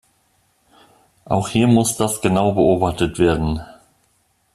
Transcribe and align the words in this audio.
Auch 1.25 1.47
hier 1.49 1.67
muss 1.67 1.95
das 1.95 2.21
genau 2.21 2.53
beobachtet 2.53 3.19
werden! 3.19 3.61